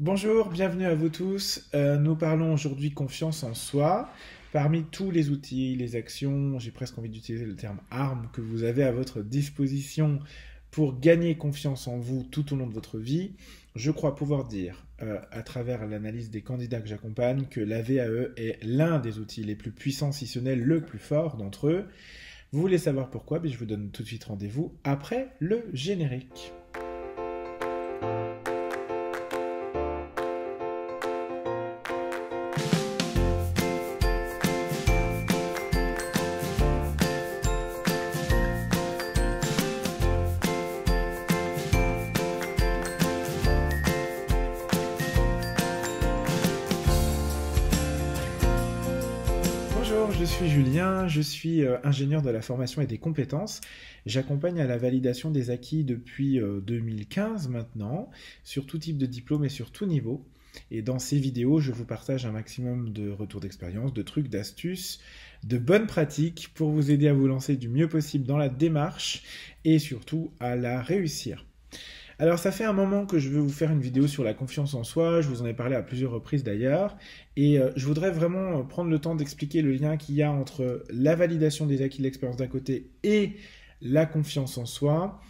Bonjour, 0.00 0.48
bienvenue 0.48 0.86
à 0.86 0.96
vous 0.96 1.08
tous. 1.08 1.68
Euh, 1.72 1.98
nous 1.98 2.16
parlons 2.16 2.52
aujourd'hui 2.52 2.90
confiance 2.90 3.44
en 3.44 3.54
soi. 3.54 4.10
Parmi 4.52 4.82
tous 4.82 5.12
les 5.12 5.30
outils, 5.30 5.76
les 5.76 5.94
actions, 5.94 6.58
j'ai 6.58 6.72
presque 6.72 6.98
envie 6.98 7.08
d'utiliser 7.08 7.46
le 7.46 7.54
terme 7.54 7.78
arme 7.92 8.28
que 8.32 8.40
vous 8.40 8.64
avez 8.64 8.82
à 8.82 8.90
votre 8.90 9.22
disposition 9.22 10.18
pour 10.72 10.98
gagner 10.98 11.36
confiance 11.36 11.86
en 11.86 11.96
vous 11.96 12.24
tout 12.24 12.52
au 12.52 12.56
long 12.56 12.66
de 12.66 12.72
votre 12.72 12.98
vie, 12.98 13.36
je 13.76 13.92
crois 13.92 14.16
pouvoir 14.16 14.48
dire, 14.48 14.84
euh, 15.00 15.20
à 15.30 15.44
travers 15.44 15.86
l'analyse 15.86 16.28
des 16.28 16.42
candidats 16.42 16.80
que 16.80 16.88
j'accompagne, 16.88 17.46
que 17.48 17.60
la 17.60 17.80
VAE 17.80 18.32
est 18.36 18.58
l'un 18.64 18.98
des 18.98 19.20
outils 19.20 19.44
les 19.44 19.54
plus 19.54 19.70
puissants, 19.70 20.10
si 20.10 20.26
ce 20.26 20.40
n'est 20.40 20.56
le 20.56 20.80
plus 20.80 20.98
fort 20.98 21.36
d'entre 21.36 21.68
eux. 21.68 21.84
Vous 22.50 22.60
voulez 22.60 22.78
savoir 22.78 23.10
pourquoi? 23.10 23.38
Mais 23.38 23.48
Je 23.48 23.58
vous 23.58 23.66
donne 23.66 23.90
tout 23.92 24.02
de 24.02 24.08
suite 24.08 24.24
rendez-vous 24.24 24.74
après 24.82 25.28
le 25.38 25.62
générique. 25.72 26.52
Je 50.24 50.30
suis 50.30 50.48
Julien, 50.48 51.06
je 51.06 51.20
suis 51.20 51.64
euh, 51.64 51.76
ingénieur 51.84 52.22
de 52.22 52.30
la 52.30 52.40
formation 52.40 52.80
et 52.80 52.86
des 52.86 52.96
compétences. 52.96 53.60
J'accompagne 54.06 54.58
à 54.58 54.66
la 54.66 54.78
validation 54.78 55.30
des 55.30 55.50
acquis 55.50 55.84
depuis 55.84 56.40
2015 56.40 57.46
euh, 57.46 57.50
maintenant, 57.50 58.10
sur 58.42 58.64
tout 58.64 58.78
type 58.78 58.96
de 58.96 59.04
diplôme 59.04 59.44
et 59.44 59.50
sur 59.50 59.70
tout 59.70 59.84
niveau. 59.84 60.24
Et 60.70 60.80
dans 60.80 60.98
ces 60.98 61.18
vidéos, 61.18 61.60
je 61.60 61.72
vous 61.72 61.84
partage 61.84 62.24
un 62.24 62.32
maximum 62.32 62.90
de 62.90 63.10
retours 63.10 63.40
d'expérience, 63.40 63.92
de 63.92 64.00
trucs, 64.00 64.28
d'astuces, 64.28 65.00
de 65.42 65.58
bonnes 65.58 65.86
pratiques 65.86 66.52
pour 66.54 66.70
vous 66.70 66.90
aider 66.90 67.08
à 67.08 67.12
vous 67.12 67.26
lancer 67.26 67.56
du 67.56 67.68
mieux 67.68 67.90
possible 67.90 68.24
dans 68.24 68.38
la 68.38 68.48
démarche 68.48 69.24
et 69.66 69.78
surtout 69.78 70.32
à 70.40 70.56
la 70.56 70.80
réussir. 70.80 71.44
Alors 72.18 72.38
ça 72.38 72.52
fait 72.52 72.64
un 72.64 72.72
moment 72.72 73.06
que 73.06 73.18
je 73.18 73.28
veux 73.28 73.40
vous 73.40 73.48
faire 73.50 73.72
une 73.72 73.80
vidéo 73.80 74.06
sur 74.06 74.22
la 74.22 74.34
confiance 74.34 74.74
en 74.74 74.84
soi, 74.84 75.20
je 75.20 75.28
vous 75.28 75.42
en 75.42 75.46
ai 75.46 75.54
parlé 75.54 75.74
à 75.74 75.82
plusieurs 75.82 76.12
reprises 76.12 76.44
d'ailleurs, 76.44 76.96
et 77.36 77.58
euh, 77.58 77.70
je 77.74 77.86
voudrais 77.86 78.12
vraiment 78.12 78.60
euh, 78.60 78.62
prendre 78.62 78.88
le 78.90 78.98
temps 79.00 79.16
d'expliquer 79.16 79.62
le 79.62 79.72
lien 79.72 79.96
qu'il 79.96 80.14
y 80.14 80.22
a 80.22 80.30
entre 80.30 80.84
la 80.90 81.16
validation 81.16 81.66
des 81.66 81.82
acquis 81.82 81.98
de 81.98 82.04
l'expérience 82.04 82.36
d'un 82.36 82.46
côté 82.46 82.90
et 83.02 83.32
la 83.82 84.06
confiance 84.06 84.58
en 84.58 84.66
soi. 84.66 85.20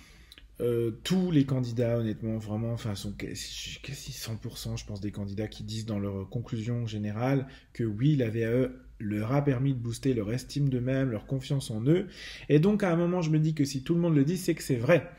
Euh, 0.60 0.92
tous 1.02 1.32
les 1.32 1.44
candidats, 1.44 1.98
honnêtement, 1.98 2.38
vraiment, 2.38 2.72
enfin, 2.72 2.94
sont 2.94 3.12
quasi, 3.12 3.80
100%, 3.82 4.76
je 4.76 4.84
pense, 4.86 5.00
des 5.00 5.10
candidats 5.10 5.48
qui 5.48 5.64
disent 5.64 5.86
dans 5.86 5.98
leur 5.98 6.28
conclusion 6.28 6.86
générale 6.86 7.48
que 7.72 7.82
oui, 7.82 8.14
la 8.14 8.30
VAE 8.30 8.70
leur 9.00 9.32
a 9.32 9.42
permis 9.42 9.74
de 9.74 9.78
booster 9.78 10.14
leur 10.14 10.32
estime 10.32 10.68
d'eux-mêmes, 10.68 11.10
leur 11.10 11.26
confiance 11.26 11.70
en 11.70 11.82
eux. 11.86 12.06
Et 12.48 12.60
donc, 12.60 12.84
à 12.84 12.92
un 12.92 12.96
moment, 12.96 13.20
je 13.20 13.30
me 13.30 13.40
dis 13.40 13.54
que 13.54 13.64
si 13.64 13.82
tout 13.82 13.94
le 13.94 14.00
monde 14.00 14.14
le 14.14 14.24
dit, 14.24 14.36
c'est 14.36 14.54
que 14.54 14.62
c'est 14.62 14.76
vrai. 14.76 15.10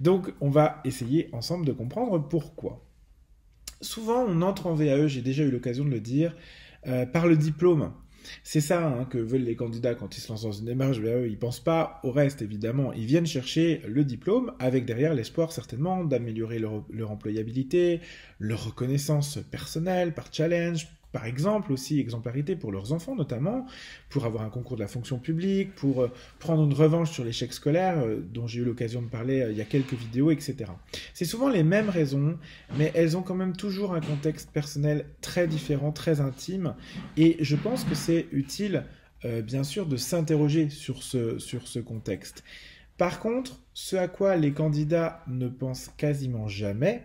Donc, 0.00 0.32
on 0.40 0.50
va 0.50 0.80
essayer 0.84 1.28
ensemble 1.32 1.64
de 1.64 1.72
comprendre 1.72 2.18
pourquoi. 2.18 2.84
Souvent, 3.80 4.24
on 4.26 4.42
entre 4.42 4.66
en 4.66 4.74
VAE, 4.74 5.06
j'ai 5.06 5.22
déjà 5.22 5.44
eu 5.44 5.50
l'occasion 5.50 5.84
de 5.84 5.90
le 5.90 6.00
dire, 6.00 6.36
euh, 6.88 7.06
par 7.06 7.28
le 7.28 7.36
diplôme. 7.36 7.92
C'est 8.42 8.60
ça 8.60 8.86
hein, 8.86 9.04
que 9.04 9.18
veulent 9.18 9.42
les 9.42 9.56
candidats 9.56 9.94
quand 9.94 10.16
ils 10.16 10.20
se 10.20 10.28
lancent 10.28 10.42
dans 10.42 10.52
une 10.52 10.66
démarche 10.66 10.98
VAE. 10.98 11.26
Ils 11.26 11.38
pensent 11.38 11.60
pas 11.60 12.00
au 12.04 12.10
reste, 12.10 12.42
évidemment. 12.42 12.92
Ils 12.92 13.06
viennent 13.06 13.26
chercher 13.26 13.82
le 13.86 14.04
diplôme 14.04 14.52
avec 14.58 14.84
derrière 14.84 15.14
l'espoir 15.14 15.52
certainement 15.52 16.04
d'améliorer 16.04 16.58
leur 16.58 17.10
employabilité, 17.10 18.00
leur 18.38 18.64
reconnaissance 18.66 19.38
personnelle 19.50 20.14
par 20.14 20.32
challenge, 20.32 20.88
par 21.12 21.26
exemple 21.26 21.72
aussi 21.72 22.00
exemplarité 22.00 22.56
pour 22.56 22.72
leurs 22.72 22.92
enfants 22.92 23.14
notamment, 23.14 23.66
pour 24.08 24.24
avoir 24.24 24.42
un 24.42 24.48
concours 24.48 24.76
de 24.76 24.82
la 24.82 24.88
fonction 24.88 25.18
publique, 25.18 25.74
pour 25.74 26.02
euh, 26.02 26.10
prendre 26.38 26.64
une 26.64 26.72
revanche 26.72 27.10
sur 27.10 27.24
l'échec 27.24 27.52
scolaire 27.52 27.98
euh, 27.98 28.20
dont 28.20 28.46
j'ai 28.46 28.60
eu 28.60 28.64
l'occasion 28.64 29.02
de 29.02 29.08
parler 29.08 29.42
euh, 29.42 29.52
il 29.52 29.58
y 29.58 29.60
a 29.60 29.64
quelques 29.64 29.94
vidéos, 29.94 30.30
etc. 30.30 30.72
C'est 31.14 31.24
souvent 31.24 31.48
les 31.48 31.62
mêmes 31.62 31.90
raisons, 31.90 32.38
mais 32.76 32.90
elles 32.94 33.16
ont 33.16 33.22
quand 33.22 33.34
même 33.34 33.56
toujours 33.56 33.94
un 33.94 34.00
contexte 34.00 34.50
personnel 34.50 35.06
très 35.20 35.46
différent, 35.46 35.92
très 35.92 36.20
intime, 36.20 36.74
et 37.16 37.36
je 37.40 37.56
pense 37.56 37.84
que 37.84 37.94
c'est 37.94 38.26
utile 38.32 38.84
bien 39.44 39.62
sûr 39.62 39.86
de 39.86 39.96
s'interroger 39.96 40.68
sur 40.68 41.04
ce, 41.04 41.38
sur 41.38 41.68
ce 41.68 41.78
contexte. 41.78 42.42
Par 42.98 43.20
contre, 43.20 43.60
ce 43.72 43.94
à 43.94 44.08
quoi 44.08 44.36
les 44.36 44.52
candidats 44.52 45.22
ne 45.28 45.48
pensent 45.48 45.90
quasiment 45.96 46.48
jamais, 46.48 47.04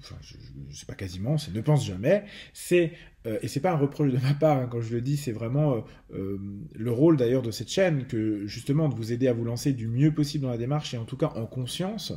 je, 0.00 0.34
ne 0.34 0.74
sais 0.74 0.86
pas 0.86 0.94
quasiment, 0.94 1.38
c'est 1.38 1.52
ne 1.54 1.60
pense 1.60 1.86
jamais, 1.86 2.24
c'est, 2.52 2.92
euh, 3.26 3.38
et 3.42 3.48
c'est 3.48 3.60
pas 3.60 3.72
un 3.72 3.76
reproche 3.76 4.10
de 4.10 4.18
ma 4.18 4.34
part 4.34 4.58
hein, 4.58 4.68
quand 4.70 4.80
je 4.80 4.92
le 4.92 5.00
dis, 5.00 5.16
c'est 5.16 5.32
vraiment 5.32 5.74
euh, 5.74 5.80
euh, 6.14 6.38
le 6.74 6.90
rôle 6.90 7.16
d'ailleurs 7.16 7.42
de 7.42 7.50
cette 7.50 7.70
chaîne, 7.70 8.06
que 8.06 8.46
justement 8.46 8.88
de 8.88 8.94
vous 8.94 9.12
aider 9.12 9.28
à 9.28 9.32
vous 9.32 9.44
lancer 9.44 9.72
du 9.72 9.88
mieux 9.88 10.12
possible 10.12 10.44
dans 10.44 10.50
la 10.50 10.58
démarche 10.58 10.94
et 10.94 10.98
en 10.98 11.04
tout 11.04 11.16
cas 11.16 11.32
en 11.34 11.46
conscience. 11.46 12.12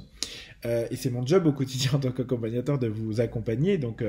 et 0.66 0.96
c'est 0.96 1.10
mon 1.10 1.26
job 1.26 1.46
au 1.48 1.54
quotidien 1.54 1.92
en 1.96 2.00
tant 2.00 2.12
qu'accompagnateur 2.12 2.80
de 2.80 2.88
vous 2.88 3.22
accompagner. 3.22 3.78
Donc, 3.78 4.04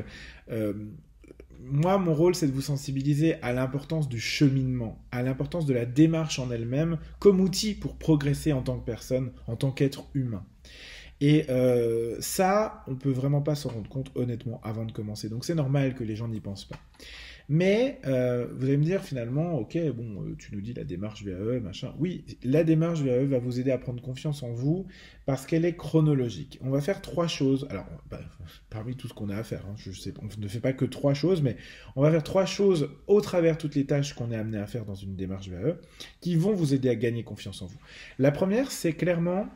moi, 1.64 1.96
mon 1.98 2.14
rôle, 2.14 2.34
c'est 2.34 2.48
de 2.48 2.52
vous 2.52 2.60
sensibiliser 2.60 3.40
à 3.42 3.52
l'importance 3.52 4.08
du 4.08 4.18
cheminement, 4.18 4.98
à 5.12 5.22
l'importance 5.22 5.64
de 5.64 5.72
la 5.72 5.86
démarche 5.86 6.38
en 6.38 6.50
elle-même 6.50 6.98
comme 7.20 7.40
outil 7.40 7.74
pour 7.74 7.96
progresser 7.96 8.52
en 8.52 8.62
tant 8.62 8.78
que 8.78 8.84
personne, 8.84 9.32
en 9.46 9.56
tant 9.56 9.70
qu'être 9.70 10.06
humain. 10.14 10.44
Et 11.22 11.44
euh, 11.50 12.16
ça, 12.18 12.82
on 12.88 12.96
peut 12.96 13.12
vraiment 13.12 13.42
pas 13.42 13.54
s'en 13.54 13.68
rendre 13.68 13.88
compte 13.88 14.10
honnêtement 14.16 14.60
avant 14.64 14.84
de 14.84 14.90
commencer. 14.90 15.28
Donc 15.28 15.44
c'est 15.44 15.54
normal 15.54 15.94
que 15.94 16.02
les 16.02 16.16
gens 16.16 16.26
n'y 16.26 16.40
pensent 16.40 16.64
pas. 16.64 16.80
Mais 17.48 18.00
euh, 18.06 18.48
vous 18.52 18.64
allez 18.64 18.76
me 18.76 18.82
dire 18.82 19.04
finalement, 19.04 19.54
ok, 19.54 19.78
bon, 19.94 20.22
euh, 20.22 20.34
tu 20.36 20.52
nous 20.52 20.60
dis 20.60 20.74
la 20.74 20.82
démarche 20.82 21.22
VAE, 21.24 21.60
machin. 21.60 21.94
Oui, 22.00 22.24
la 22.42 22.64
démarche 22.64 23.02
VAE 23.02 23.26
va 23.26 23.38
vous 23.38 23.60
aider 23.60 23.70
à 23.70 23.78
prendre 23.78 24.02
confiance 24.02 24.42
en 24.42 24.50
vous 24.50 24.86
parce 25.24 25.46
qu'elle 25.46 25.64
est 25.64 25.76
chronologique. 25.76 26.58
On 26.60 26.70
va 26.70 26.80
faire 26.80 27.00
trois 27.00 27.28
choses. 27.28 27.68
Alors, 27.70 27.86
bah, 28.10 28.18
parmi 28.70 28.96
tout 28.96 29.06
ce 29.06 29.14
qu'on 29.14 29.28
a 29.28 29.36
à 29.36 29.44
faire, 29.44 29.64
hein, 29.70 29.74
je 29.76 29.92
sais, 29.92 30.12
on 30.20 30.40
ne 30.40 30.48
fait 30.48 30.60
pas 30.60 30.72
que 30.72 30.84
trois 30.84 31.14
choses, 31.14 31.40
mais 31.40 31.56
on 31.94 32.02
va 32.02 32.10
faire 32.10 32.24
trois 32.24 32.46
choses 32.46 32.90
au 33.06 33.20
travers 33.20 33.58
toutes 33.58 33.76
les 33.76 33.86
tâches 33.86 34.14
qu'on 34.14 34.32
est 34.32 34.36
amené 34.36 34.58
à 34.58 34.66
faire 34.66 34.84
dans 34.84 34.96
une 34.96 35.14
démarche 35.14 35.48
VAE 35.48 35.76
qui 36.20 36.34
vont 36.34 36.52
vous 36.52 36.74
aider 36.74 36.88
à 36.88 36.96
gagner 36.96 37.22
confiance 37.22 37.62
en 37.62 37.66
vous. 37.66 37.78
La 38.18 38.32
première, 38.32 38.72
c'est 38.72 38.94
clairement 38.94 39.46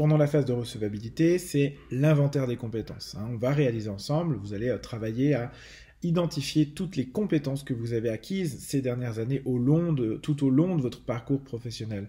pendant 0.00 0.16
la 0.16 0.26
phase 0.26 0.46
de 0.46 0.54
recevabilité, 0.54 1.36
c'est 1.36 1.76
l'inventaire 1.90 2.46
des 2.46 2.56
compétences. 2.56 3.16
Hein. 3.18 3.28
On 3.32 3.36
va 3.36 3.50
réaliser 3.50 3.90
ensemble, 3.90 4.34
vous 4.36 4.54
allez 4.54 4.70
euh, 4.70 4.78
travailler 4.78 5.34
à 5.34 5.52
identifier 6.02 6.70
toutes 6.70 6.96
les 6.96 7.08
compétences 7.08 7.64
que 7.64 7.74
vous 7.74 7.92
avez 7.92 8.08
acquises 8.08 8.60
ces 8.60 8.80
dernières 8.80 9.18
années 9.18 9.42
au 9.44 9.58
long 9.58 9.92
de, 9.92 10.14
tout 10.14 10.42
au 10.42 10.48
long 10.48 10.74
de 10.74 10.80
votre 10.80 11.04
parcours 11.04 11.42
professionnel. 11.42 12.08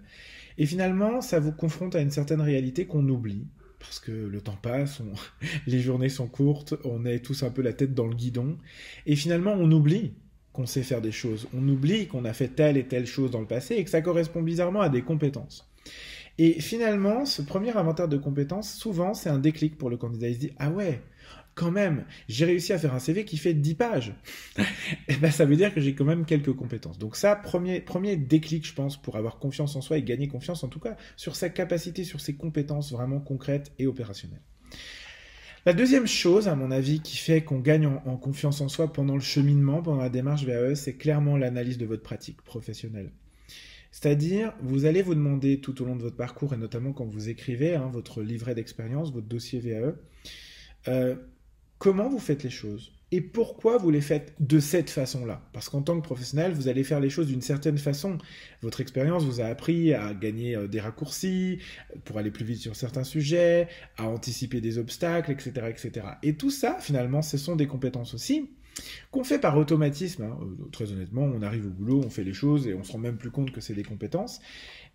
Et 0.58 0.66
finalement, 0.66 1.20
ça 1.20 1.42
vous 1.42 1.52
confronte 1.52 1.94
à 1.94 2.00
une 2.00 2.12
certaine 2.12 2.40
réalité 2.40 2.86
qu'on 2.86 3.06
oublie, 3.10 3.46
parce 3.78 4.00
que 4.00 4.14
le 4.14 4.40
temps 4.40 4.58
passe, 4.62 5.02
les 5.68 5.82
journées 5.82 6.08
sont 6.08 6.28
courtes, 6.28 6.76
on 6.86 7.04
est 7.04 7.20
tous 7.20 7.44
un 7.44 7.50
peu 7.50 7.62
la 7.62 7.74
tête 7.74 7.94
dans 7.94 8.08
le 8.08 8.16
guidon, 8.16 8.58
et 9.06 9.18
finalement 9.18 9.52
on 9.52 9.70
oublie 9.70 10.14
qu'on 10.54 10.66
sait 10.66 10.84
faire 10.84 11.02
des 11.02 11.12
choses, 11.12 11.50
on 11.54 11.68
oublie 11.68 12.08
qu'on 12.08 12.24
a 12.24 12.32
fait 12.32 12.56
telle 12.56 12.78
et 12.78 12.88
telle 12.88 13.06
chose 13.06 13.32
dans 13.32 13.42
le 13.42 13.48
passé 13.48 13.76
et 13.76 13.84
que 13.84 13.90
ça 13.90 14.02
correspond 14.02 14.42
bizarrement 14.42 14.80
à 14.80 14.88
des 14.88 15.02
compétences. 15.02 15.70
Et 16.38 16.60
finalement, 16.62 17.26
ce 17.26 17.42
premier 17.42 17.76
inventaire 17.76 18.08
de 18.08 18.18
compétences, 18.18 18.74
souvent, 18.74 19.14
c'est 19.14 19.30
un 19.30 19.40
déclic 19.40 19.78
pour 19.78 19.90
le 19.90 19.98
candidat. 19.98 20.30
Il 20.30 20.36
se 20.36 20.40
dit, 20.40 20.52
ah 20.58 20.72
ouais, 20.72 21.02
quand 21.56 21.72
même, 21.72 22.06
j'ai 22.28 22.46
réussi 22.46 22.74
à 22.74 22.80
faire 22.80 22.94
un 22.94 23.00
CV 23.00 23.26
qui 23.26 23.38
fait 23.38 23.54
10 23.54 23.76
pages. 23.76 24.14
et 24.58 24.64
eh 25.10 25.16
ben, 25.18 25.32
ça 25.32 25.46
veut 25.46 25.56
dire 25.56 25.74
que 25.74 25.82
j'ai 25.82 25.94
quand 25.94 26.06
même 26.06 26.26
quelques 26.26 26.54
compétences. 26.54 26.98
Donc 26.98 27.16
ça, 27.16 27.36
premier, 27.36 27.82
premier 27.82 28.16
déclic, 28.16 28.66
je 28.66 28.74
pense, 28.74 29.02
pour 29.02 29.18
avoir 29.18 29.40
confiance 29.40 29.76
en 29.76 29.82
soi 29.82 29.98
et 29.98 30.04
gagner 30.04 30.28
confiance, 30.28 30.64
en 30.64 30.70
tout 30.70 30.80
cas, 30.80 30.96
sur 31.18 31.36
sa 31.36 31.50
capacité, 31.50 32.04
sur 32.04 32.22
ses 32.22 32.36
compétences 32.36 32.92
vraiment 32.92 33.20
concrètes 33.20 33.72
et 33.80 33.88
opérationnelles. 33.88 34.42
La 35.66 35.74
deuxième 35.74 36.08
chose, 36.08 36.48
à 36.48 36.56
mon 36.56 36.72
avis, 36.72 37.02
qui 37.02 37.18
fait 37.18 37.44
qu'on 37.44 37.60
gagne 37.60 37.86
en, 37.86 38.02
en, 38.08 38.18
confiance 38.18 38.62
en 38.62 38.68
soi 38.68 38.92
pendant 38.92 39.14
le 39.14 39.22
cheminement, 39.22 39.84
pendant 39.84 40.02
la 40.02 40.10
démarche 40.10 40.44
VAE, 40.44 40.74
c'est 40.74 40.96
clairement 40.96 41.38
l'analyse 41.38 41.78
de 41.78 41.86
votre 41.86 42.02
pratique 42.02 42.42
professionnelle. 42.42 43.12
C'est-à-dire, 43.92 44.54
vous 44.62 44.86
allez 44.86 45.02
vous 45.02 45.16
demander 45.16 45.60
tout 45.60 45.82
au 45.82 45.86
long 45.86 45.96
de 45.96 46.02
votre 46.02 46.16
parcours, 46.16 46.54
et 46.54 46.58
notamment 46.58 46.94
quand 46.94 47.06
vous 47.06 47.30
écrivez 47.30 47.76
hein, 47.76 47.90
votre 47.92 48.22
livret 48.22 48.56
d'expérience, 48.56 49.12
votre 49.12 49.28
dossier 49.28 49.60
VAE, 49.60 49.94
euh, 50.88 51.16
comment 51.78 52.10
vous 52.10 52.20
faites 52.20 52.44
les 52.44 52.50
choses 52.50 52.94
et 53.14 53.20
pourquoi 53.20 53.78
vous 53.78 53.92
les 53.92 54.00
faites 54.00 54.34
de 54.40 54.62
cette 54.62 54.90
façon-là? 54.90 55.42
Parce 55.52 55.68
qu'en 55.68 55.82
tant 55.82 56.00
que 56.00 56.06
professionnel, 56.06 56.54
vous 56.54 56.70
allez 56.70 56.86
faire 56.86 57.02
les 57.02 57.10
choses 57.10 57.28
d'une 57.28 57.42
certaine 57.42 57.78
façon. 57.78 58.18
Votre 58.62 58.80
expérience 58.80 59.26
vous 59.26 59.42
a 59.42 59.46
appris 59.46 59.94
à 59.94 60.14
gagner 60.14 60.56
euh, 60.56 60.68
des 60.68 60.80
raccourcis, 60.80 61.60
pour 62.06 62.18
aller 62.18 62.32
plus 62.32 62.46
vite 62.46 62.60
sur 62.60 62.78
certains 62.78 63.04
sujets, 63.04 63.68
à 63.98 64.08
anticiper 64.08 64.62
des 64.62 64.78
obstacles, 64.78 65.32
etc. 65.32 65.52
etc. 65.68 66.08
Et 66.24 66.36
tout 66.36 66.52
ça, 66.52 66.78
finalement, 66.80 67.22
ce 67.22 67.38
sont 67.38 67.58
des 67.58 67.68
compétences 67.68 68.14
aussi 68.14 68.50
qu'on 69.12 69.24
fait 69.24 69.40
par 69.40 69.58
automatisme. 69.58 70.24
Hein. 70.24 70.38
Euh, 70.42 70.70
très 70.72 70.92
honnêtement, 70.92 71.24
on 71.24 71.42
arrive 71.42 71.68
au 71.68 71.70
boulot, 71.70 72.02
on 72.06 72.10
fait 72.10 72.24
les 72.24 72.34
choses 72.34 72.68
et 72.68 72.74
on 72.74 72.84
se 72.84 72.92
rend 72.92 73.00
même 73.00 73.18
plus 73.18 73.32
compte 73.32 73.52
que 73.52 73.62
c'est 73.62 73.74
des 73.74 73.84
compétences. 73.84 74.42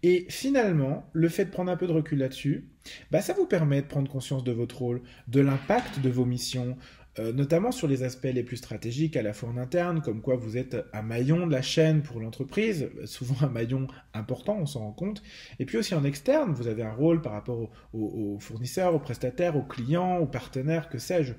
Et 0.03 0.27
finalement, 0.29 1.09
le 1.13 1.29
fait 1.29 1.47
de 1.47 1.51
prendre 1.51 1.71
un 1.71 1.77
peu 1.77 1.87
de 1.87 1.93
recul 1.93 2.19
là-dessus, 2.19 2.69
bah, 3.11 3.21
ça 3.21 3.33
vous 3.33 3.47
permet 3.47 3.83
de 3.83 3.87
prendre 3.87 4.11
conscience 4.11 4.45
de 4.45 4.53
votre 4.53 4.79
rôle, 4.79 5.03
de 5.29 5.41
l'impact 5.41 6.01
de 6.01 6.11
vos 6.11 6.25
missions, 6.25 6.77
euh, 7.19 7.33
notamment 7.33 7.73
sur 7.73 7.89
les 7.89 8.03
aspects 8.03 8.29
les 8.31 8.43
plus 8.43 8.59
stratégiques 8.59 9.17
à 9.17 9.23
la 9.23 9.33
fois 9.33 9.49
en 9.49 9.57
interne, 9.57 10.03
comme 10.03 10.21
quoi 10.21 10.37
vous 10.37 10.59
êtes 10.59 10.77
un 10.93 11.01
maillon 11.01 11.47
de 11.47 11.53
la 11.53 11.63
chaîne 11.63 12.03
pour 12.03 12.21
l'entreprise, 12.21 12.91
souvent 13.07 13.37
un 13.41 13.49
maillon 13.49 13.87
important, 14.13 14.59
on 14.59 14.67
s'en 14.67 14.81
rend 14.81 14.93
compte, 14.93 15.23
et 15.59 15.65
puis 15.65 15.79
aussi 15.79 15.95
en 15.95 16.05
externe, 16.05 16.53
vous 16.53 16.67
avez 16.67 16.83
un 16.83 16.93
rôle 16.93 17.23
par 17.23 17.33
rapport 17.33 17.71
aux, 17.95 18.39
fournisseurs, 18.39 18.95
aux 18.95 18.99
prestataires, 18.99 19.57
aux 19.57 19.63
clients, 19.63 20.19
aux 20.19 20.27
partenaires, 20.27 20.91
que 20.91 20.99
sais-je, 20.99 21.33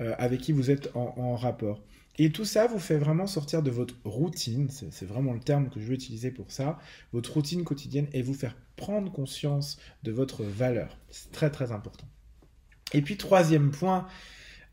euh, 0.00 0.14
avec 0.18 0.40
qui 0.40 0.50
vous 0.50 0.70
êtes 0.70 0.90
en, 0.94 1.36
rapport. 1.36 1.80
Et 2.18 2.32
tout 2.32 2.44
ça 2.44 2.66
vous 2.66 2.80
fait 2.80 2.98
vraiment 2.98 3.28
sortir 3.28 3.62
de 3.62 3.70
votre 3.70 3.94
routine, 4.04 4.68
c'est 4.68 5.06
vraiment 5.06 5.32
le 5.32 5.40
terme 5.40 5.70
que 5.70 5.80
je 5.80 5.86
veux 5.86 5.94
utiliser 5.94 6.32
pour 6.32 6.50
ça, 6.50 6.78
votre 7.12 7.32
routine 7.34 7.62
quotidienne, 7.62 8.08
et 8.12 8.22
vous 8.22 8.34
faire 8.34 8.56
prendre 8.74 9.12
conscience 9.12 9.78
de 10.02 10.10
votre 10.10 10.42
valeur. 10.42 10.98
C'est 11.10 11.30
très 11.30 11.50
très 11.50 11.70
important. 11.70 12.06
Et 12.92 13.02
puis 13.02 13.16
troisième 13.16 13.70
point, 13.70 14.08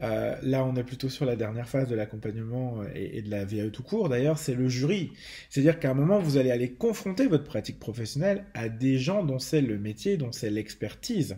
euh, 0.04 0.36
là, 0.44 0.64
on 0.64 0.76
est 0.76 0.84
plutôt 0.84 1.10
sur 1.10 1.26
la 1.26 1.36
dernière 1.36 1.68
phase 1.68 1.88
de 1.88 1.96
l'accompagnement 1.96 2.82
euh, 2.82 2.88
et, 2.94 3.22
de 3.22 3.32
la 3.32 3.46
VAE 3.46 3.70
tout 3.72 3.84
court. 3.84 4.10
D'ailleurs, 4.10 4.38
c'est 4.38 4.54
le 4.54 4.70
jury. 4.70 5.12
C'est-à-dire 5.50 5.80
qu'à 5.80 5.92
un 5.92 5.94
moment, 5.96 6.20
vous 6.20 6.38
allez 6.38 6.52
aller 6.52 6.72
confronter 6.72 7.28
votre 7.28 7.46
pratique 7.46 7.80
professionnelle 7.80 8.46
à 8.54 8.70
des 8.70 9.00
gens 9.00 9.24
dont 9.24 9.40
c'est 9.40 9.62
le 9.62 9.80
métier, 9.80 10.18
dont 10.18 10.32
c'est 10.32 10.50
l'expertise. 10.50 11.38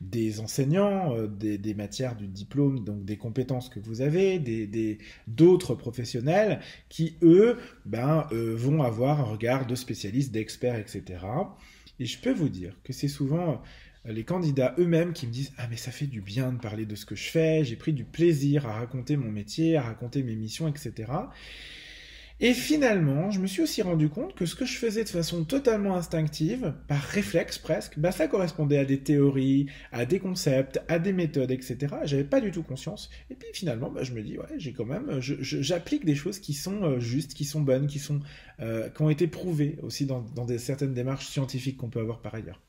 Des 0.00 0.40
enseignants, 0.40 1.14
euh, 1.16 1.26
des, 1.26 1.74
matières 1.74 2.16
du 2.16 2.28
diplôme, 2.28 2.84
donc 2.84 3.04
des 3.04 3.16
compétences 3.16 3.68
que 3.68 3.80
vous 3.80 4.00
avez, 4.00 4.38
des 4.38 4.98
d'autres 5.26 5.74
professionnels 5.74 6.60
qui, 6.88 7.16
eux, 7.22 7.58
ben, 7.84 8.26
vont 8.30 8.82
avoir 8.82 9.20
un 9.20 9.24
regard 9.24 9.66
de 9.66 9.74
spécialistes, 9.74 10.32
d'experts, 10.32 10.78
etc. 10.78 11.18
Et 11.98 12.06
je 12.06 12.18
peux 12.18 12.32
vous 12.32 12.48
dire 12.48 12.74
que 12.84 12.92
c'est 12.92 13.08
souvent 13.08 13.62
les 14.08 14.24
candidats 14.24 14.74
eux-mêmes 14.78 15.12
qui 15.12 15.26
me 15.26 15.32
disent 15.32 15.52
Ah, 15.58 15.66
mais 15.68 15.76
ça 15.76 15.90
fait 15.90 16.06
du 16.06 16.20
bien 16.20 16.52
de 16.52 16.58
parler 16.58 16.86
de 16.86 16.94
ce 16.94 17.06
que 17.06 17.14
je 17.14 17.28
fais, 17.28 17.64
j'ai 17.64 17.76
pris 17.76 17.92
du 17.92 18.04
plaisir 18.04 18.66
à 18.66 18.74
raconter 18.74 19.16
mon 19.16 19.30
métier, 19.30 19.76
à 19.76 19.82
raconter 19.82 20.22
mes 20.22 20.36
missions, 20.36 20.68
etc. 20.68 21.12
Et 22.38 22.52
finalement, 22.52 23.30
je 23.30 23.40
me 23.40 23.46
suis 23.46 23.62
aussi 23.62 23.80
rendu 23.80 24.10
compte 24.10 24.34
que 24.34 24.44
ce 24.44 24.54
que 24.54 24.66
je 24.66 24.76
faisais 24.76 25.04
de 25.04 25.08
façon 25.08 25.44
totalement 25.44 25.96
instinctive, 25.96 26.74
par 26.86 27.00
réflexe 27.00 27.56
presque, 27.56 27.98
bah 27.98 28.12
ça 28.12 28.28
correspondait 28.28 28.76
à 28.76 28.84
des 28.84 28.98
théories, 28.98 29.68
à 29.90 30.04
des 30.04 30.18
concepts, 30.18 30.82
à 30.88 30.98
des 30.98 31.14
méthodes, 31.14 31.50
etc. 31.50 31.94
J'avais 32.04 32.24
pas 32.24 32.42
du 32.42 32.50
tout 32.50 32.62
conscience. 32.62 33.08
Et 33.30 33.34
puis 33.34 33.48
finalement, 33.54 33.90
bah, 33.90 34.02
je 34.02 34.12
me 34.12 34.22
dis, 34.22 34.36
ouais, 34.36 34.44
j'ai 34.58 34.74
quand 34.74 34.84
même, 34.84 35.18
j'applique 35.20 36.04
des 36.04 36.14
choses 36.14 36.38
qui 36.38 36.52
sont 36.52 36.82
euh, 36.82 37.00
justes, 37.00 37.32
qui 37.32 37.46
sont 37.46 37.62
bonnes, 37.62 37.86
qui 37.86 37.98
sont, 37.98 38.20
euh, 38.60 38.90
qui 38.90 39.00
ont 39.00 39.08
été 39.08 39.26
prouvées 39.28 39.78
aussi 39.82 40.04
dans, 40.04 40.20
dans 40.34 40.44
des, 40.44 40.58
certaines 40.58 40.92
démarches 40.92 41.28
scientifiques 41.28 41.78
qu'on 41.78 41.88
peut 41.88 42.00
avoir 42.00 42.20
par 42.20 42.34
ailleurs. 42.34 42.60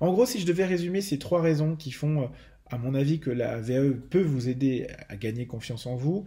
En 0.00 0.12
gros, 0.12 0.26
si 0.26 0.38
je 0.38 0.46
devais 0.46 0.64
résumer 0.64 1.00
ces 1.00 1.18
trois 1.18 1.40
raisons 1.40 1.76
qui 1.76 1.90
font, 1.92 2.22
euh, 2.22 2.26
à 2.70 2.78
mon 2.78 2.94
avis, 2.94 3.20
que 3.20 3.30
la 3.30 3.60
VAE 3.60 3.94
peut 4.10 4.22
vous 4.22 4.48
aider 4.48 4.86
à 5.08 5.16
gagner 5.16 5.46
confiance 5.46 5.86
en 5.86 5.96
vous 5.96 6.24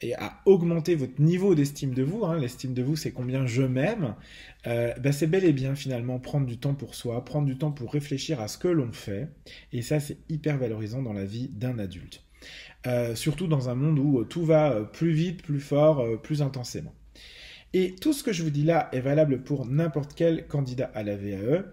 et 0.00 0.14
à 0.14 0.40
augmenter 0.44 0.94
votre 0.94 1.20
niveau 1.20 1.54
d'estime 1.54 1.94
de 1.94 2.02
vous, 2.02 2.24
hein, 2.24 2.38
l'estime 2.38 2.74
de 2.74 2.82
vous 2.82 2.96
c'est 2.96 3.12
combien 3.12 3.46
je 3.46 3.62
m'aime, 3.62 4.14
euh, 4.66 4.92
bah, 5.00 5.12
c'est 5.12 5.26
bel 5.26 5.44
et 5.44 5.52
bien 5.52 5.74
finalement 5.74 6.18
prendre 6.18 6.46
du 6.46 6.58
temps 6.58 6.74
pour 6.74 6.94
soi, 6.94 7.24
prendre 7.24 7.46
du 7.46 7.56
temps 7.56 7.70
pour 7.72 7.92
réfléchir 7.92 8.40
à 8.40 8.48
ce 8.48 8.58
que 8.58 8.68
l'on 8.68 8.92
fait, 8.92 9.28
et 9.72 9.82
ça 9.82 10.00
c'est 10.00 10.18
hyper 10.28 10.58
valorisant 10.58 11.02
dans 11.02 11.12
la 11.12 11.24
vie 11.24 11.48
d'un 11.48 11.78
adulte. 11.78 12.22
Euh, 12.86 13.14
surtout 13.14 13.46
dans 13.46 13.70
un 13.70 13.74
monde 13.74 13.98
où 13.98 14.24
tout 14.24 14.44
va 14.44 14.82
plus 14.92 15.12
vite, 15.12 15.42
plus 15.42 15.60
fort, 15.60 16.04
plus 16.20 16.42
intensément. 16.42 16.92
Et 17.72 17.96
tout 17.96 18.12
ce 18.12 18.22
que 18.22 18.32
je 18.32 18.42
vous 18.42 18.50
dis 18.50 18.62
là 18.62 18.88
est 18.92 19.00
valable 19.00 19.42
pour 19.42 19.66
n'importe 19.66 20.12
quel 20.14 20.46
candidat 20.46 20.90
à 20.94 21.02
la 21.02 21.16
VAE. 21.16 21.64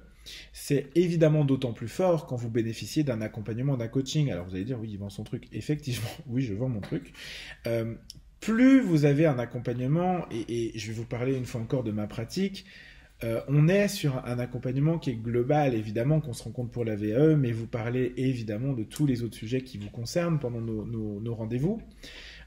C'est 0.53 0.89
évidemment 0.95 1.45
d'autant 1.45 1.73
plus 1.73 1.87
fort 1.87 2.25
quand 2.27 2.35
vous 2.35 2.49
bénéficiez 2.49 3.03
d'un 3.03 3.21
accompagnement, 3.21 3.77
d'un 3.77 3.87
coaching. 3.87 4.31
Alors 4.31 4.45
vous 4.45 4.55
allez 4.55 4.65
dire, 4.65 4.79
oui, 4.79 4.89
il 4.91 4.97
vend 4.97 5.09
son 5.09 5.23
truc. 5.23 5.47
Effectivement, 5.51 6.09
oui, 6.27 6.41
je 6.41 6.53
vends 6.53 6.69
mon 6.69 6.81
truc. 6.81 7.13
Euh, 7.67 7.95
plus 8.39 8.81
vous 8.81 9.05
avez 9.05 9.25
un 9.25 9.37
accompagnement, 9.39 10.25
et, 10.31 10.71
je 10.75 10.87
vais 10.87 10.93
vous 10.93 11.05
parler 11.05 11.35
une 11.35 11.45
fois 11.45 11.61
encore 11.61 11.83
de 11.83 11.91
ma 11.91 12.07
pratique, 12.07 12.65
euh, 13.23 13.39
on 13.47 13.67
est 13.67 13.87
sur 13.87 14.25
un 14.25 14.39
accompagnement 14.39 14.97
qui 14.97 15.11
est 15.11 15.15
global, 15.15 15.75
évidemment, 15.75 16.21
qu'on 16.21 16.33
se 16.33 16.43
rencontre 16.43 16.71
pour 16.71 16.83
la 16.83 16.95
VAE, 16.95 17.35
mais 17.35 17.51
vous 17.51 17.67
parlez 17.67 18.13
évidemment 18.17 18.73
de 18.73 18.83
tous 18.83 19.05
les 19.05 19.21
autres 19.21 19.35
sujets 19.35 19.61
qui 19.61 19.77
vous 19.77 19.91
concernent 19.91 20.39
pendant 20.39 20.59
nos 20.59 21.35
rendez-vous. 21.35 21.79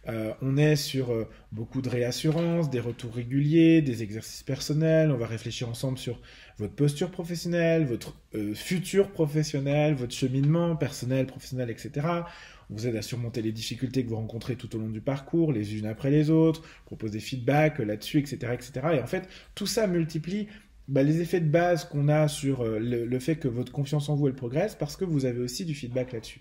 Euh, 0.08 0.32
on 0.42 0.56
est 0.56 0.76
sur 0.76 1.12
euh, 1.12 1.28
beaucoup 1.52 1.80
de 1.80 1.88
réassurance, 1.88 2.68
des 2.68 2.80
retours 2.80 3.14
réguliers, 3.14 3.80
des 3.82 4.02
exercices 4.02 4.42
personnels. 4.42 5.10
On 5.10 5.16
va 5.16 5.26
réfléchir 5.26 5.68
ensemble 5.68 5.98
sur 5.98 6.20
votre 6.58 6.74
posture 6.74 7.10
professionnelle, 7.10 7.86
votre 7.86 8.14
euh, 8.34 8.54
futur 8.54 9.10
professionnel, 9.10 9.94
votre 9.94 10.14
cheminement 10.14 10.76
personnel, 10.76 11.26
professionnel, 11.26 11.70
etc. 11.70 12.06
On 12.70 12.74
vous 12.74 12.86
aide 12.86 12.96
à 12.96 13.02
surmonter 13.02 13.42
les 13.42 13.52
difficultés 13.52 14.04
que 14.04 14.10
vous 14.10 14.16
rencontrez 14.16 14.56
tout 14.56 14.74
au 14.76 14.78
long 14.78 14.88
du 14.88 15.00
parcours, 15.00 15.52
les 15.52 15.76
unes 15.76 15.86
après 15.86 16.10
les 16.10 16.30
autres, 16.30 16.62
propose 16.84 17.12
des 17.12 17.20
feedbacks 17.20 17.78
là-dessus, 17.78 18.18
etc., 18.18 18.52
etc. 18.52 18.72
Et 18.94 19.00
en 19.00 19.06
fait, 19.06 19.28
tout 19.54 19.66
ça 19.66 19.86
multiplie 19.86 20.48
bah, 20.88 21.02
les 21.02 21.20
effets 21.20 21.40
de 21.40 21.48
base 21.48 21.84
qu'on 21.84 22.08
a 22.08 22.28
sur 22.28 22.64
le, 22.64 23.18
fait 23.18 23.36
que 23.36 23.48
votre 23.48 23.72
confiance 23.72 24.08
en 24.08 24.16
vous, 24.16 24.28
elle 24.28 24.34
progresse, 24.34 24.74
parce 24.74 24.96
que 24.96 25.04
vous 25.04 25.24
avez 25.24 25.40
aussi 25.40 25.64
du 25.64 25.74
feedback 25.74 26.12
là-dessus. 26.12 26.40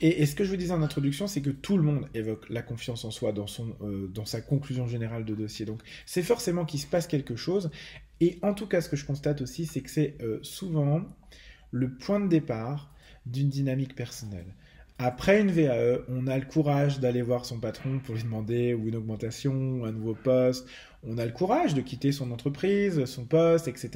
Et, 0.00 0.26
ce 0.26 0.34
que 0.34 0.44
je 0.44 0.50
vous 0.50 0.56
disais 0.56 0.72
en 0.72 0.82
introduction, 0.82 1.26
c'est 1.26 1.40
que 1.40 1.50
tout 1.50 1.76
le 1.76 1.82
monde 1.82 2.08
évoque 2.14 2.48
la 2.50 2.62
confiance 2.62 3.04
en 3.04 3.10
soi 3.10 3.32
dans, 3.32 3.46
son, 3.46 3.76
euh, 3.82 4.08
dans 4.08 4.24
sa 4.24 4.40
conclusion 4.40 4.86
générale 4.86 5.24
de 5.24 5.34
dossier. 5.34 5.66
Donc 5.66 5.80
c'est 6.06 6.22
forcément 6.22 6.64
qu'il 6.64 6.80
se 6.80 6.86
passe 6.86 7.06
quelque 7.06 7.36
chose. 7.36 7.70
Et 8.20 8.38
en 8.42 8.54
tout 8.54 8.66
cas, 8.66 8.80
ce 8.80 8.88
que 8.88 8.96
je 8.96 9.04
constate 9.04 9.40
aussi, 9.40 9.66
c'est 9.66 9.80
que 9.80 9.90
c'est 9.90 10.16
euh, 10.20 10.38
souvent 10.42 11.04
le 11.70 11.92
point 11.92 12.20
de 12.20 12.28
départ 12.28 12.92
d'une 13.26 13.48
dynamique 13.48 13.94
personnelle. 13.94 14.54
Après 14.98 15.40
une 15.40 15.50
VAE, 15.50 16.04
on 16.08 16.28
a 16.28 16.38
le 16.38 16.44
courage 16.44 17.00
d'aller 17.00 17.22
voir 17.22 17.44
son 17.44 17.58
patron 17.58 17.98
pour 17.98 18.14
lui 18.14 18.22
demander 18.22 18.74
ou 18.74 18.86
une 18.88 18.94
augmentation, 18.94 19.84
un 19.84 19.90
nouveau 19.90 20.14
poste. 20.14 20.68
On 21.06 21.18
a 21.18 21.26
le 21.26 21.32
courage 21.32 21.74
de 21.74 21.80
quitter 21.80 22.12
son 22.12 22.30
entreprise, 22.30 23.04
son 23.04 23.24
poste, 23.24 23.68
etc., 23.68 23.90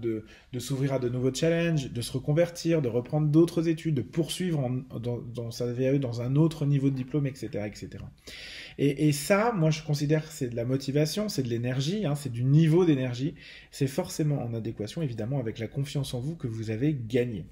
de, 0.00 0.24
s'ouvrir 0.58 0.92
à 0.92 0.98
de 0.98 1.08
nouveaux 1.08 1.34
challenges, 1.34 1.90
de 1.90 2.00
se 2.00 2.12
reconvertir, 2.12 2.82
de 2.82 2.88
reprendre 2.88 3.26
d'autres 3.28 3.68
études, 3.68 3.94
de 3.96 4.02
poursuivre 4.02 4.70
dans, 5.00 5.50
sa 5.50 5.72
VAE 5.72 5.98
dans 5.98 6.20
un 6.20 6.36
autre 6.36 6.64
niveau 6.66 6.90
de 6.90 6.94
diplôme, 6.94 7.26
etc., 7.26 7.64
etc. 7.66 8.04
Et, 8.78 9.12
ça, 9.12 9.52
moi, 9.52 9.70
je 9.70 9.82
considère 9.82 10.26
que 10.26 10.32
c'est 10.32 10.48
de 10.48 10.56
la 10.56 10.64
motivation, 10.64 11.28
c'est 11.28 11.42
de 11.42 11.48
l'énergie, 11.48 12.06
hein, 12.06 12.14
c'est 12.14 12.32
du 12.32 12.44
niveau 12.44 12.84
d'énergie. 12.84 13.34
C'est 13.70 13.86
forcément 13.86 14.42
en 14.42 14.54
adéquation, 14.54 15.02
évidemment, 15.02 15.40
avec 15.40 15.58
la 15.58 15.66
confiance 15.66 16.14
en 16.14 16.20
vous 16.20 16.36
que 16.36 16.46
vous 16.46 16.70
avez 16.70 16.94
gagné. 16.94 17.44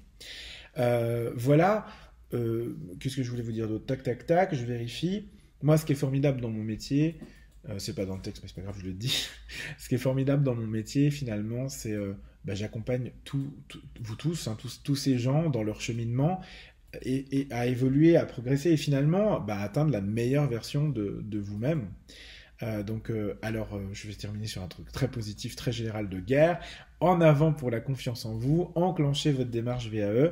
Euh, 0.77 1.31
voilà, 1.35 1.85
euh, 2.33 2.77
qu'est-ce 2.99 3.17
que 3.17 3.23
je 3.23 3.29
voulais 3.29 3.43
vous 3.43 3.51
dire 3.51 3.67
d'autre? 3.67 3.85
Tac, 3.85 4.03
tac, 4.03 4.25
tac, 4.25 4.55
je 4.55 4.65
vérifie. 4.65 5.27
Moi, 5.61 5.77
ce 5.77 5.85
qui 5.85 5.91
est 5.91 5.95
formidable 5.95 6.41
dans 6.41 6.49
mon 6.49 6.63
métier, 6.63 7.17
euh, 7.69 7.79
c'est 7.79 7.93
pas 7.93 8.05
dans 8.05 8.15
le 8.15 8.21
texte, 8.21 8.41
mais 8.41 8.49
c'est 8.49 8.55
pas 8.55 8.61
grave, 8.61 8.77
je 8.79 8.85
le 8.85 8.93
dis. 8.93 9.27
ce 9.77 9.89
qui 9.89 9.95
est 9.95 9.99
formidable 9.99 10.43
dans 10.43 10.55
mon 10.55 10.67
métier, 10.67 11.11
finalement, 11.11 11.69
c'est 11.69 11.93
euh, 11.93 12.13
bah, 12.45 12.55
j'accompagne 12.55 13.11
tout, 13.23 13.53
vous 14.01 14.15
tous, 14.15 14.47
hein, 14.47 14.57
tous, 14.59 14.81
tous, 14.83 14.95
ces 14.95 15.17
gens 15.17 15.49
dans 15.49 15.63
leur 15.63 15.81
cheminement 15.81 16.41
et, 17.03 17.47
à 17.51 17.67
évoluer, 17.67 18.17
à 18.17 18.25
progresser 18.25 18.71
et 18.71 18.77
finalement 18.77 19.39
bah, 19.39 19.59
atteindre 19.59 19.91
la 19.91 20.01
meilleure 20.01 20.47
version 20.47 20.89
de, 20.89 21.21
de 21.23 21.39
vous-même. 21.39 21.87
Donc, 22.85 23.11
alors, 23.41 23.79
je 23.91 24.07
vais 24.07 24.13
terminer 24.13 24.47
sur 24.47 24.61
un 24.61 24.67
truc 24.67 24.91
très 24.91 25.09
positif, 25.09 25.55
très 25.55 25.71
général 25.71 26.09
de 26.09 26.19
guerre. 26.19 26.59
En 26.99 27.19
avant 27.19 27.51
pour 27.51 27.71
la 27.71 27.79
confiance 27.79 28.25
en 28.25 28.35
vous, 28.35 28.71
enclenchez 28.75 29.31
votre 29.31 29.49
démarche 29.49 29.89
VAE. 29.89 30.29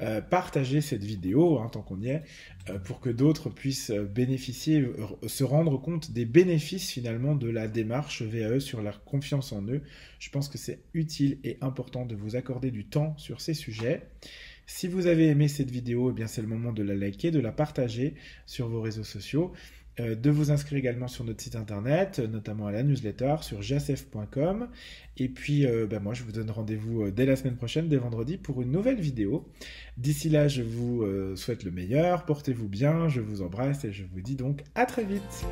Euh, 0.00 0.20
partagez 0.20 0.80
cette 0.80 1.04
vidéo, 1.04 1.58
hein, 1.58 1.68
tant 1.70 1.82
qu'on 1.82 2.00
y 2.00 2.08
est, 2.08 2.22
euh, 2.70 2.78
pour 2.78 3.00
que 3.00 3.10
d'autres 3.10 3.50
puissent 3.50 3.90
bénéficier, 3.90 4.86
se 5.26 5.44
rendre 5.44 5.78
compte 5.78 6.12
des 6.12 6.24
bénéfices 6.24 6.90
finalement 6.90 7.34
de 7.34 7.48
la 7.48 7.68
démarche 7.68 8.22
VAE 8.22 8.60
sur 8.60 8.82
la 8.82 8.92
confiance 8.92 9.52
en 9.52 9.62
eux. 9.62 9.82
Je 10.18 10.30
pense 10.30 10.48
que 10.48 10.58
c'est 10.58 10.80
utile 10.94 11.38
et 11.44 11.58
important 11.60 12.06
de 12.06 12.14
vous 12.14 12.36
accorder 12.36 12.70
du 12.70 12.86
temps 12.86 13.16
sur 13.18 13.40
ces 13.40 13.54
sujets. 13.54 14.08
Si 14.66 14.88
vous 14.88 15.06
avez 15.06 15.26
aimé 15.26 15.48
cette 15.48 15.70
vidéo, 15.70 16.10
eh 16.10 16.14
bien 16.14 16.26
c'est 16.26 16.40
le 16.40 16.48
moment 16.48 16.72
de 16.72 16.82
la 16.82 16.94
liker, 16.94 17.30
de 17.30 17.40
la 17.40 17.52
partager 17.52 18.14
sur 18.46 18.68
vos 18.68 18.80
réseaux 18.80 19.04
sociaux. 19.04 19.52
Euh, 20.00 20.14
de 20.14 20.30
vous 20.30 20.50
inscrire 20.50 20.78
également 20.78 21.06
sur 21.06 21.22
notre 21.24 21.42
site 21.42 21.54
internet, 21.54 22.18
notamment 22.18 22.66
à 22.66 22.72
la 22.72 22.82
newsletter 22.82 23.36
sur 23.42 23.60
jasef.com. 23.60 24.68
Et 25.18 25.28
puis, 25.28 25.66
euh, 25.66 25.86
bah, 25.86 26.00
moi, 26.00 26.14
je 26.14 26.22
vous 26.22 26.32
donne 26.32 26.50
rendez-vous 26.50 27.04
euh, 27.04 27.10
dès 27.10 27.26
la 27.26 27.36
semaine 27.36 27.56
prochaine, 27.56 27.88
dès 27.88 27.98
vendredi, 27.98 28.38
pour 28.38 28.62
une 28.62 28.70
nouvelle 28.70 29.00
vidéo. 29.00 29.46
D'ici 29.98 30.30
là, 30.30 30.48
je 30.48 30.62
vous 30.62 31.04
souhaite 31.36 31.64
le 31.64 31.70
meilleur, 31.70 32.24
portez-vous 32.24 32.68
bien, 32.68 33.08
je 33.08 33.20
vous 33.20 33.42
embrasse 33.42 33.84
et 33.84 33.92
je 33.92 34.04
vous 34.04 34.22
dis 34.22 34.36
donc 34.36 34.62
à 34.74 34.86
très 34.86 35.04
vite. 35.04 35.44